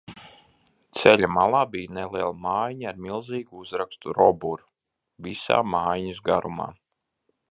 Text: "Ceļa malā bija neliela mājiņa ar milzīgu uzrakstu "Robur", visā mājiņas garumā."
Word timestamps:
"Ceļa 1.01 1.27
malā 1.33 1.59
bija 1.73 1.91
neliela 1.97 2.31
mājiņa 2.45 2.87
ar 2.93 2.97
milzīgu 3.09 3.61
uzrakstu 3.65 4.15
"Robur", 4.21 4.65
visā 5.27 5.61
mājiņas 5.75 6.23
garumā." 6.31 6.71